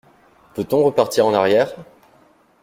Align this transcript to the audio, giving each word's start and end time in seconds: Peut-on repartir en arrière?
Peut-on 0.55 0.83
repartir 0.83 1.27
en 1.27 1.33
arrière? 1.35 1.75